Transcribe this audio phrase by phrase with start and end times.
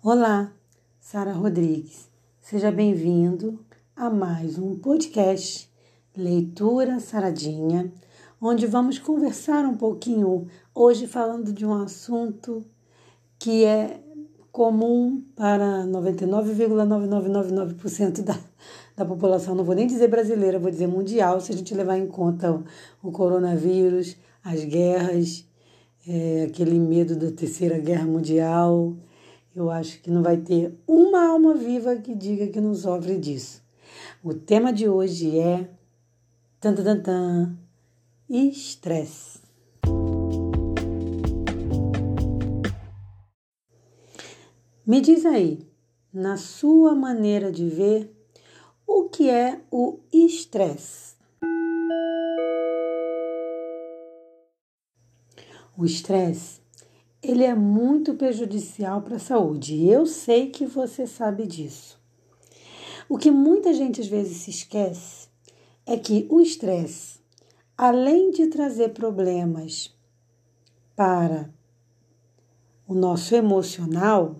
[0.00, 0.52] Olá,
[1.00, 2.08] Sara Rodrigues.
[2.40, 3.58] Seja bem-vindo
[3.96, 5.68] a mais um podcast
[6.16, 7.92] Leitura Saradinha,
[8.40, 12.64] onde vamos conversar um pouquinho hoje falando de um assunto
[13.40, 14.00] que é
[14.52, 18.38] comum para 99,9999% da,
[18.96, 22.06] da população, não vou nem dizer brasileira, vou dizer mundial, se a gente levar em
[22.06, 22.62] conta
[23.02, 25.44] o, coronavírus, as guerras,
[26.06, 28.94] é, aquele medo da terceira guerra mundial.
[29.58, 33.60] Eu acho que não vai ter uma alma viva que diga que não sofre disso.
[34.22, 35.68] O tema de hoje é
[36.60, 37.58] tan, tan, tan,
[38.30, 39.40] estresse.
[44.86, 45.66] Me diz aí,
[46.12, 48.14] na sua maneira de ver,
[48.86, 51.16] o que é o estresse?
[55.76, 56.60] O estresse,
[57.22, 59.74] ele é muito prejudicial para a saúde.
[59.74, 61.98] E eu sei que você sabe disso.
[63.08, 65.28] O que muita gente às vezes se esquece
[65.86, 67.20] é que o estresse,
[67.76, 69.96] além de trazer problemas
[70.94, 71.50] para
[72.86, 74.36] o nosso emocional,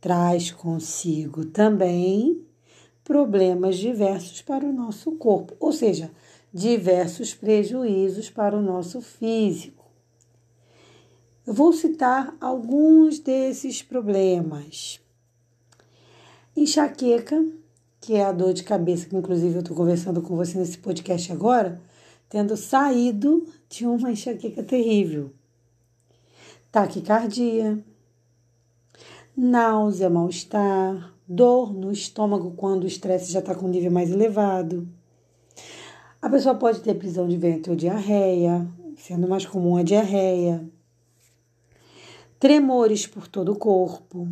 [0.00, 2.44] traz consigo também
[3.04, 6.10] problemas diversos para o nosso corpo, ou seja,
[6.52, 9.79] diversos prejuízos para o nosso físico.
[11.46, 15.00] Eu vou citar alguns desses problemas.
[16.54, 17.42] Enxaqueca,
[17.98, 21.32] que é a dor de cabeça, que inclusive eu estou conversando com você nesse podcast
[21.32, 21.80] agora,
[22.28, 25.32] tendo saído de uma enxaqueca terrível.
[26.70, 27.82] Taquicardia,
[29.34, 34.86] náusea, mal-estar, dor no estômago quando o estresse já está com nível mais elevado.
[36.20, 40.70] A pessoa pode ter prisão de ventre ou diarreia, sendo mais comum a diarreia
[42.40, 44.26] tremores por todo o corpo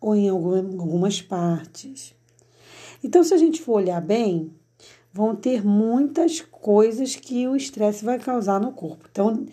[0.00, 2.14] ou em algumas partes.
[3.02, 4.52] Então, se a gente for olhar bem,
[5.10, 9.08] vão ter muitas coisas que o estresse vai causar no corpo.
[9.10, 9.46] Então,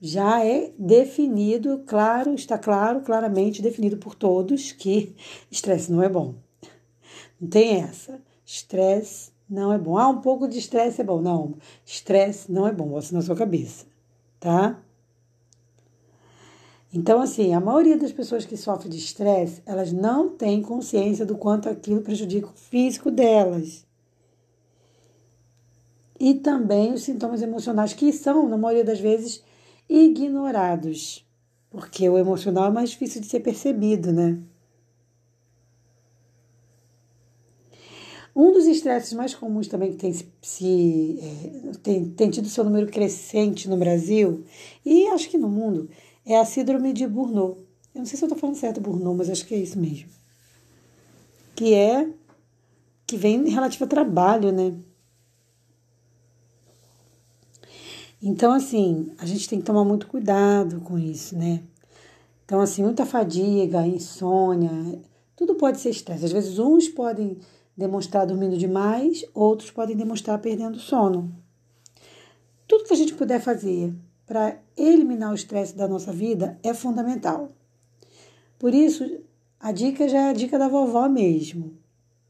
[0.00, 5.14] já é definido, claro, está claro, claramente definido por todos que
[5.50, 6.36] estresse não é bom.
[7.38, 8.18] Não tem essa.
[8.46, 9.98] Estresse não é bom.
[9.98, 11.20] Ah, um pouco de estresse é bom.
[11.20, 11.54] Não,
[11.84, 12.88] estresse não é bom.
[12.88, 13.84] Bota na sua cabeça,
[14.40, 14.82] tá?
[16.92, 21.36] Então, assim, a maioria das pessoas que sofrem de estresse, elas não têm consciência do
[21.36, 23.86] quanto aquilo prejudica o físico delas.
[26.18, 29.44] E também os sintomas emocionais, que são, na maioria das vezes,
[29.88, 31.24] ignorados.
[31.70, 34.38] Porque o emocional é mais difícil de ser percebido, né?
[38.34, 42.86] Um dos estresses mais comuns também que tem, se, é, tem, tem tido seu número
[42.86, 44.44] crescente no Brasil
[44.86, 45.90] e acho que no mundo
[46.28, 47.58] é a síndrome de Burnout.
[47.94, 50.10] Eu não sei se eu estou falando certo Burnout, mas acho que é isso mesmo.
[51.56, 52.06] Que é
[53.06, 54.76] que vem relativo a trabalho, né?
[58.22, 61.62] Então, assim, a gente tem que tomar muito cuidado com isso, né?
[62.44, 65.00] Então, assim, muita fadiga, insônia,
[65.34, 66.26] tudo pode ser estresse.
[66.26, 67.38] Às vezes, uns podem
[67.74, 71.34] demonstrar dormindo demais, outros podem demonstrar perdendo sono.
[72.66, 73.94] Tudo que a gente puder fazer
[74.28, 77.48] para eliminar o estresse da nossa vida é fundamental.
[78.58, 79.22] Por isso,
[79.58, 81.72] a dica já é a dica da vovó mesmo: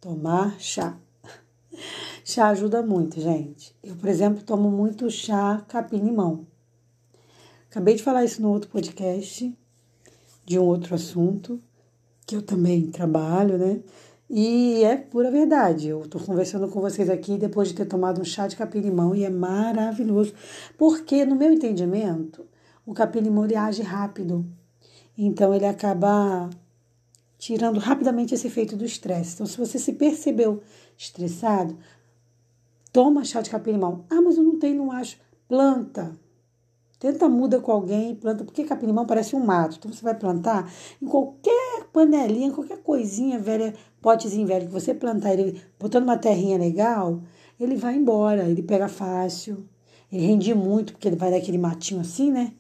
[0.00, 0.96] tomar chá.
[2.24, 3.74] Chá ajuda muito, gente.
[3.82, 6.46] Eu, por exemplo, tomo muito chá capim-limão.
[7.70, 9.56] Acabei de falar isso no outro podcast,
[10.44, 11.60] de um outro assunto,
[12.26, 13.80] que eu também trabalho, né?
[14.30, 15.88] E é pura verdade.
[15.88, 19.24] Eu estou conversando com vocês aqui depois de ter tomado um chá de capim-limão e
[19.24, 20.34] é maravilhoso.
[20.76, 22.46] Porque, no meu entendimento,
[22.84, 24.44] o capim-limão age rápido.
[25.16, 26.50] Então, ele acaba
[27.38, 29.34] tirando rapidamente esse efeito do estresse.
[29.34, 30.62] Então, se você se percebeu
[30.96, 31.78] estressado,
[32.92, 34.04] toma chá de capim-limão.
[34.10, 35.16] Ah, mas eu não tenho, não acho.
[35.48, 36.12] Planta.
[36.98, 39.76] Tenta muda com alguém, planta, porque capim-limão parece um mato.
[39.78, 41.67] Então você vai plantar em qualquer
[41.98, 47.20] panelinha, qualquer coisinha velha, potezinho velho que você plantar, ele botando uma terrinha legal,
[47.58, 49.66] ele vai embora, ele pega fácil.
[50.12, 52.52] Ele rende muito, porque ele vai daquele matinho assim, né?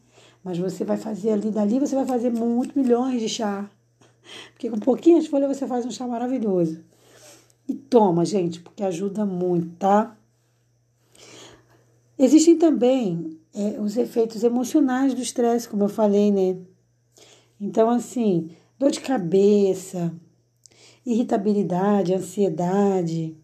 [0.42, 3.70] Mas você vai fazer ali, dali você vai fazer muito milhões de chá.
[4.52, 6.80] Porque com pouquinhas folhas você faz um chá maravilhoso.
[7.68, 10.16] E toma, gente, porque ajuda muito, tá?
[12.18, 16.56] Existem também é, os efeitos emocionais do estresse, como eu falei, né?
[17.60, 20.14] Então, assim, dor de cabeça,
[21.04, 23.36] irritabilidade, ansiedade.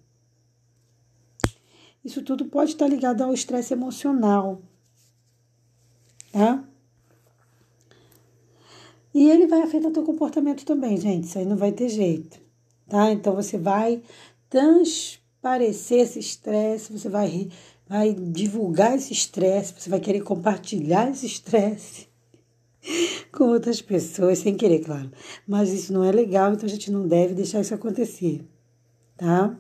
[2.05, 4.63] Isso tudo pode estar ligado ao estresse emocional,
[6.31, 6.63] tá?
[9.13, 11.25] E ele vai afetar teu comportamento também, gente.
[11.25, 12.41] Isso aí não vai ter jeito,
[12.89, 13.11] tá?
[13.11, 14.03] Então você vai
[14.51, 17.49] transparecer esse estresse, você vai,
[17.89, 22.09] vai divulgar esse estresse, você vai querer compartilhar esse estresse
[23.33, 25.11] com outras pessoas, sem querer, claro.
[25.47, 28.45] Mas isso não é legal, então a gente não deve deixar isso acontecer,
[29.17, 29.57] tá?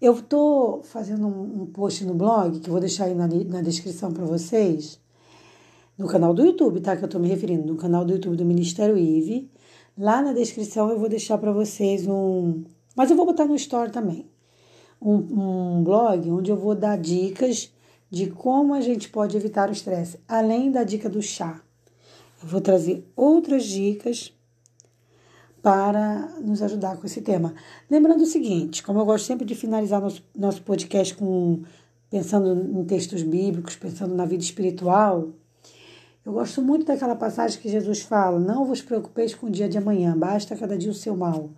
[0.00, 4.12] Eu tô fazendo um post no blog, que eu vou deixar aí na, na descrição
[4.12, 5.00] para vocês,
[5.96, 6.96] no canal do YouTube, tá?
[6.96, 9.50] Que eu tô me referindo, no canal do YouTube do Ministério IVE.
[9.96, 12.64] Lá na descrição eu vou deixar para vocês um.
[12.96, 14.28] Mas eu vou botar no Store também.
[15.00, 17.72] Um, um blog onde eu vou dar dicas
[18.10, 21.63] de como a gente pode evitar o estresse, além da dica do chá.
[22.46, 24.32] Vou trazer outras dicas
[25.62, 27.54] para nos ajudar com esse tema.
[27.90, 31.62] Lembrando o seguinte, como eu gosto sempre de finalizar nosso, nosso podcast com
[32.10, 35.30] pensando em textos bíblicos, pensando na vida espiritual,
[36.24, 39.78] eu gosto muito daquela passagem que Jesus fala: Não vos preocupeis com o dia de
[39.78, 41.50] amanhã, basta cada dia o seu mal.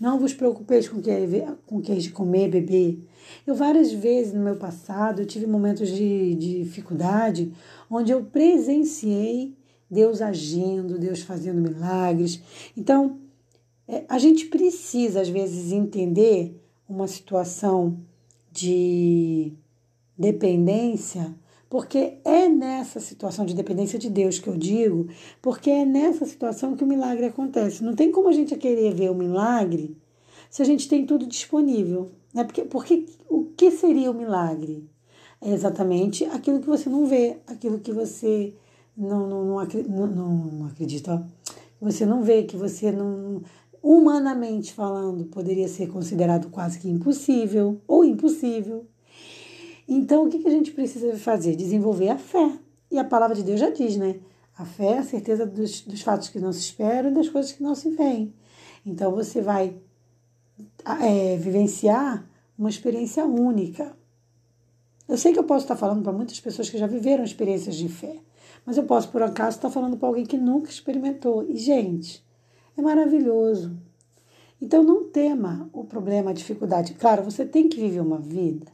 [0.00, 3.00] Não vos preocupeis com o que é, com que é de comer, beber.
[3.46, 7.52] Eu várias vezes no meu passado eu tive momentos de, de dificuldade
[7.88, 9.56] onde eu presenciei
[9.92, 12.40] Deus agindo, Deus fazendo milagres.
[12.74, 13.18] Então,
[13.86, 16.58] é, a gente precisa às vezes entender
[16.88, 17.98] uma situação
[18.50, 19.52] de
[20.16, 21.34] dependência
[21.68, 25.08] porque é nessa situação de dependência de Deus que eu digo,
[25.40, 27.82] porque é nessa situação que o milagre acontece.
[27.82, 29.96] Não tem como a gente querer ver o milagre
[30.50, 32.12] se a gente tem tudo disponível.
[32.34, 32.44] Né?
[32.44, 34.86] Porque, porque o que seria o milagre?
[35.40, 38.52] É exatamente aquilo que você não vê, aquilo que você
[38.96, 41.26] não, não, não, não, não acredita,
[41.80, 43.42] você não vê, que você não,
[43.82, 48.86] humanamente falando, poderia ser considerado quase que impossível ou impossível.
[49.88, 51.56] Então, o que, que a gente precisa fazer?
[51.56, 52.58] Desenvolver a fé.
[52.90, 54.20] E a palavra de Deus já diz, né?
[54.56, 57.52] A fé é a certeza dos, dos fatos que não se esperam e das coisas
[57.52, 58.32] que não se veem.
[58.86, 59.76] Então, você vai
[61.00, 62.24] é, vivenciar
[62.56, 63.96] uma experiência única.
[65.08, 67.88] Eu sei que eu posso estar falando para muitas pessoas que já viveram experiências de
[67.88, 68.16] fé,
[68.64, 71.44] mas eu posso, por acaso, estar falando para alguém que nunca experimentou.
[71.48, 72.24] E, gente,
[72.76, 73.76] é maravilhoso.
[74.60, 76.94] Então, não tema o problema, a dificuldade.
[76.94, 78.70] Claro, você tem que viver uma vida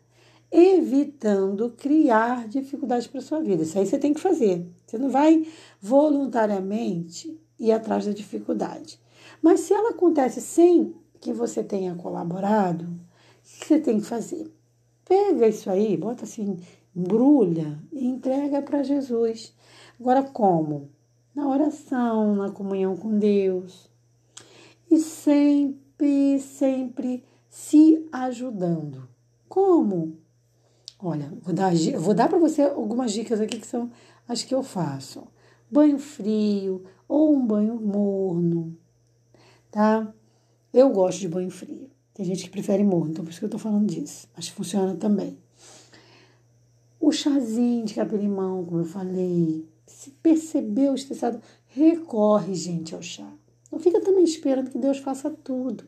[0.50, 3.62] evitando criar dificuldades para sua vida.
[3.62, 4.67] Isso aí você tem que fazer.
[4.87, 5.46] Você não vai
[5.81, 8.99] voluntariamente ir atrás da dificuldade.
[9.43, 14.50] Mas se ela acontece sem que você tenha colaborado, o que você tem que fazer?
[15.05, 16.58] Pega isso aí, bota assim,
[16.98, 19.54] embrulha e entrega para Jesus.
[20.00, 20.90] Agora, como?
[21.34, 23.88] Na oração, na comunhão com Deus.
[24.90, 29.08] E sempre, sempre se ajudando.
[29.48, 30.18] Como?
[30.98, 33.90] Olha, vou dar, vou dar para você algumas dicas aqui que são
[34.26, 35.28] as que eu faço.
[35.70, 38.76] Banho frio ou um banho morno,
[39.70, 40.12] tá?
[40.72, 41.88] Eu gosto de banho frio.
[42.12, 44.28] Tem gente que prefere morno, então por isso que eu tô falando disso.
[44.34, 45.38] Mas funciona também.
[47.00, 49.66] O chazinho de capim-limão, como eu falei.
[49.86, 53.30] Se percebeu estressado, recorre, gente, ao chá.
[53.70, 55.84] Não fica também esperando que Deus faça tudo,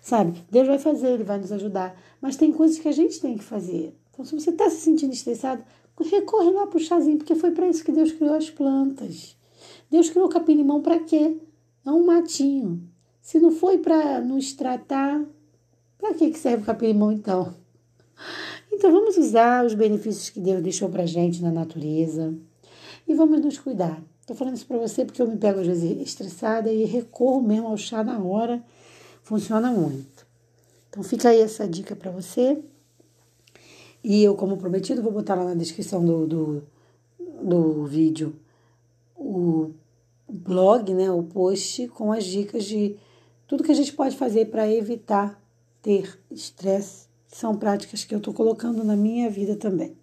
[0.00, 0.44] sabe?
[0.50, 1.96] Deus vai fazer, Ele vai nos ajudar.
[2.20, 3.94] Mas tem coisas que a gente tem que fazer.
[4.10, 5.64] Então, se você está se sentindo estressado,
[6.00, 9.36] recorre lá para o chazinho, porque foi para isso que Deus criou as plantas.
[9.90, 11.36] Deus criou o capim-limão para quê?
[11.84, 12.88] É um matinho.
[13.20, 15.24] Se não foi para nos tratar,
[15.98, 17.54] para que serve o capim-limão então?
[18.74, 22.34] Então vamos usar os benefícios que Deus deixou para gente na natureza
[23.06, 24.02] e vamos nos cuidar.
[24.20, 27.68] Estou falando isso para você porque eu me pego às vezes estressada e recorro mesmo
[27.68, 28.62] ao chá na hora.
[29.22, 30.26] Funciona muito.
[30.90, 32.58] Então fica aí essa dica para você.
[34.02, 36.62] E eu, como prometido, vou botar lá na descrição do, do,
[37.42, 38.34] do vídeo
[39.16, 39.72] o
[40.28, 42.96] blog, né, o post com as dicas de
[43.46, 45.40] tudo que a gente pode fazer para evitar
[45.80, 47.13] ter estresse.
[47.34, 49.96] São práticas que eu estou colocando na minha vida também.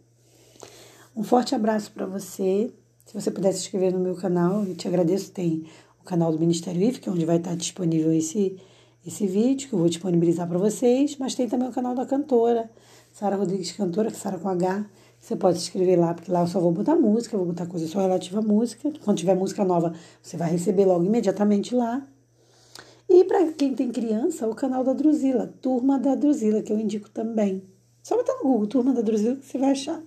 [1.16, 2.70] Um forte abraço para você.
[3.06, 5.32] Se você puder se inscrever no meu canal, eu te agradeço.
[5.32, 5.66] Tem
[6.02, 8.60] o canal do Ministério IF, que é onde vai estar disponível esse,
[9.08, 11.16] esse vídeo, que eu vou disponibilizar para vocês.
[11.18, 12.70] Mas tem também o canal da cantora
[13.14, 14.86] Sara Rodrigues Cantora, Sara com H.
[15.18, 17.88] Você pode se inscrever lá, porque lá eu só vou botar música, vou botar coisa
[17.88, 18.92] só relativa à música.
[19.06, 22.06] Quando tiver música nova, você vai receber logo imediatamente lá.
[23.14, 27.10] E para quem tem criança, o canal da Druzila, Turma da Druzila, que eu indico
[27.10, 27.62] também.
[28.02, 30.02] Só botar no Google, Turma da Druzila, que você vai achar.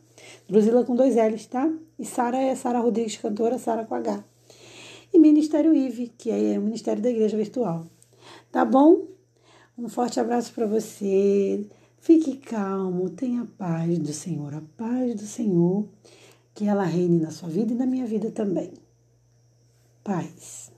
[0.49, 1.71] Druzila com dois L's, tá?
[1.99, 4.25] E Sara é Sara Rodrigues Cantora, Sara com H.
[5.13, 7.85] E Ministério IVE, que é o Ministério da Igreja Virtual.
[8.51, 9.03] Tá bom?
[9.77, 11.63] Um forte abraço para você.
[11.99, 15.87] Fique calmo, tenha paz do Senhor, a paz do Senhor,
[16.55, 18.73] que ela reine na sua vida e na minha vida também.
[20.03, 20.74] Paz.